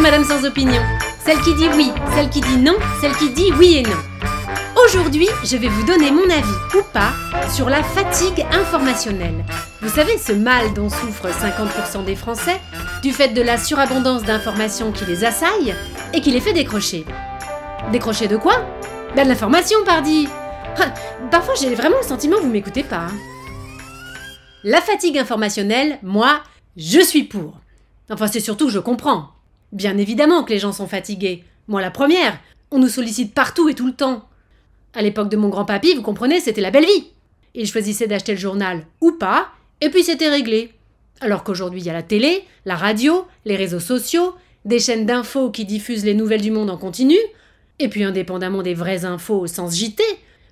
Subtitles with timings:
[0.00, 0.80] Madame sans opinion.
[1.24, 3.96] Celle qui dit oui, celle qui dit non, celle qui dit oui et non.
[4.84, 7.12] Aujourd'hui, je vais vous donner mon avis ou pas
[7.50, 9.44] sur la fatigue informationnelle.
[9.82, 12.60] Vous savez, ce mal dont souffrent 50% des Français,
[13.02, 15.74] du fait de la surabondance d'informations qui les assaillent
[16.14, 17.04] et qui les fait décrocher.
[17.90, 18.54] Décrocher de quoi?
[19.16, 20.28] Ben de l'information, pardi
[21.30, 23.06] Parfois, j'ai vraiment le sentiment que vous m'écoutez pas.
[23.08, 23.12] hein.
[24.62, 26.40] La fatigue informationnelle, moi,
[26.76, 27.54] je suis pour.
[28.10, 29.30] Enfin, c'est surtout que je comprends.
[29.72, 31.44] Bien évidemment que les gens sont fatigués.
[31.66, 32.38] Moi, la première.
[32.70, 34.28] On nous sollicite partout et tout le temps.
[34.94, 37.08] À l'époque de mon grand-papy, vous comprenez, c'était la belle vie.
[37.54, 39.48] Il choisissait d'acheter le journal ou pas,
[39.80, 40.72] et puis c'était réglé.
[41.20, 45.50] Alors qu'aujourd'hui, il y a la télé, la radio, les réseaux sociaux, des chaînes d'infos
[45.50, 47.16] qui diffusent les nouvelles du monde en continu,
[47.78, 50.02] et puis indépendamment des vraies infos au sens JT,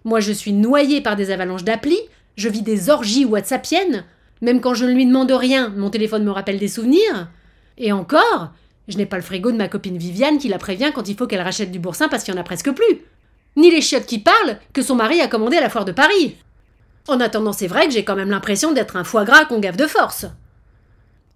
[0.05, 2.01] moi je suis noyée par des avalanches d'applis,
[2.37, 4.05] je vis des orgies whatsappiennes,
[4.41, 7.29] même quand je ne lui demande rien, mon téléphone me rappelle des souvenirs.
[7.79, 8.53] Et encore,
[8.89, 11.27] je n'ai pas le frigo de ma copine Viviane qui la prévient quand il faut
[11.27, 13.03] qu'elle rachète du boursin parce qu'il n'y en a presque plus.
[13.57, 16.37] Ni les chiottes qui parlent que son mari a commandé à la foire de Paris.
[17.09, 19.77] En attendant, c'est vrai que j'ai quand même l'impression d'être un foie gras qu'on gave
[19.77, 20.27] de force.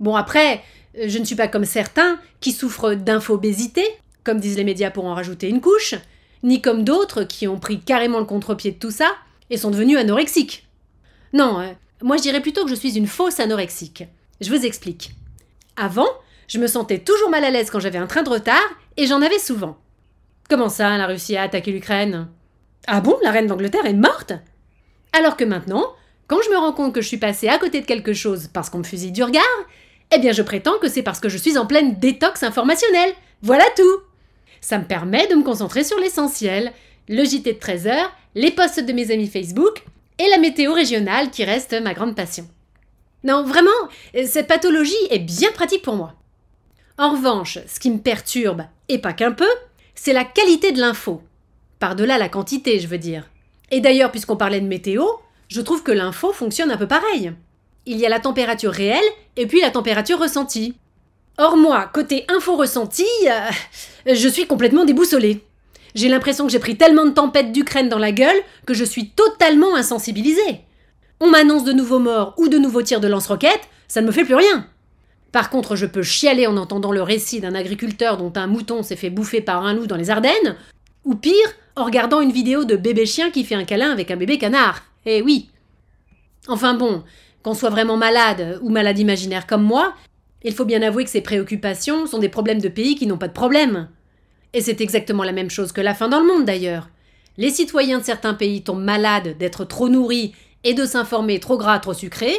[0.01, 0.63] Bon, après,
[0.95, 3.85] je ne suis pas comme certains qui souffrent d'infobésité,
[4.25, 5.95] comme disent les médias pour en rajouter une couche,
[6.43, 9.11] ni comme d'autres qui ont pris carrément le contre-pied de tout ça
[9.51, 10.67] et sont devenus anorexiques.
[11.33, 11.73] Non, euh,
[12.03, 14.05] moi je dirais plutôt que je suis une fausse anorexique.
[14.41, 15.13] Je vous explique.
[15.77, 16.09] Avant,
[16.51, 19.23] je me sentais toujours mal à l'aise quand j'avais un train de retard et j'en
[19.23, 19.79] avais souvent.
[20.49, 22.29] Comment ça, la Russie a attaqué l'Ukraine?
[22.89, 24.33] Ah bon, la reine d'Angleterre est morte?
[25.13, 25.95] Alors que maintenant,
[26.27, 28.69] quand je me rends compte que je suis passée à côté de quelque chose parce
[28.69, 29.45] qu'on me fusille du regard,
[30.13, 33.13] eh bien je prétends que c'est parce que je suis en pleine détox informationnelle.
[33.43, 34.01] Voilà tout
[34.61, 36.73] Ça me permet de me concentrer sur l'essentiel,
[37.09, 37.95] le JT de 13h,
[38.35, 39.85] les posts de mes amis Facebook
[40.19, 42.49] et la météo régionale qui reste ma grande passion.
[43.23, 43.71] Non, vraiment,
[44.27, 46.17] cette pathologie est bien pratique pour moi.
[46.99, 49.49] En revanche, ce qui me perturbe, et pas qu'un peu,
[49.95, 51.23] c'est la qualité de l'info.
[51.79, 53.31] Par-delà la quantité, je veux dire.
[53.71, 55.05] Et d'ailleurs, puisqu'on parlait de météo,
[55.49, 57.33] je trouve que l'info fonctionne un peu pareil.
[57.87, 59.05] Il y a la température réelle
[59.37, 60.75] et puis la température ressentie.
[61.39, 65.43] Or moi, côté info ressentie, euh, je suis complètement déboussolée.
[65.95, 68.37] J'ai l'impression que j'ai pris tellement de tempêtes d'Ukraine dans la gueule
[68.67, 70.61] que je suis totalement insensibilisée.
[71.21, 74.25] On m'annonce de nouveaux morts ou de nouveaux tirs de lance-roquettes, ça ne me fait
[74.25, 74.67] plus rien.
[75.33, 78.97] Par contre, je peux chialer en entendant le récit d'un agriculteur dont un mouton s'est
[78.97, 80.57] fait bouffer par un loup dans les Ardennes,
[81.05, 81.35] ou pire,
[81.77, 84.83] en regardant une vidéo de bébé chien qui fait un câlin avec un bébé canard.
[85.07, 85.49] Eh oui.
[86.49, 87.05] Enfin bon,
[87.43, 89.95] qu'on soit vraiment malade ou malade imaginaire comme moi,
[90.43, 93.29] il faut bien avouer que ces préoccupations sont des problèmes de pays qui n'ont pas
[93.29, 93.89] de problème.
[94.53, 96.89] Et c'est exactement la même chose que la faim dans le monde d'ailleurs.
[97.37, 101.79] Les citoyens de certains pays tombent malades d'être trop nourris et de s'informer trop gras,
[101.79, 102.35] trop sucré,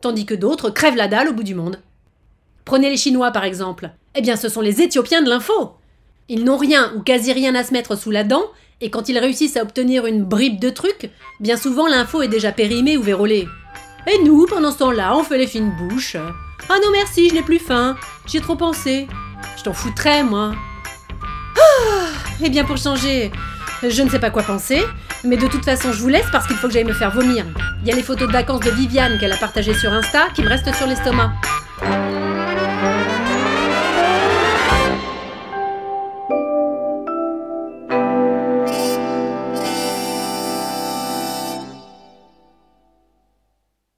[0.00, 1.80] tandis que d'autres crèvent la dalle au bout du monde.
[2.64, 3.90] Prenez les Chinois par exemple.
[4.14, 5.72] Eh bien, ce sont les Éthiopiens de l'info.
[6.28, 8.44] Ils n'ont rien ou quasi rien à se mettre sous la dent,
[8.80, 11.10] et quand ils réussissent à obtenir une bribe de trucs,
[11.40, 13.46] bien souvent l'info est déjà périmée ou vérolée.
[14.06, 16.16] Et nous, pendant ce temps-là, on fait les fines bouches.
[16.16, 17.96] Ah non merci, je n'ai plus faim.
[18.26, 19.06] J'y ai trop pensé.
[19.56, 20.52] Je t'en foutrais, moi.
[21.58, 22.06] Ah,
[22.42, 23.30] eh bien, pour changer,
[23.82, 24.82] je ne sais pas quoi penser,
[25.24, 27.44] mais de toute façon, je vous laisse parce qu'il faut que j'aille me faire vomir.
[27.82, 30.42] Il y a les photos de vacances de Viviane qu'elle a partagées sur Insta qui
[30.42, 31.32] me restent sur l'estomac.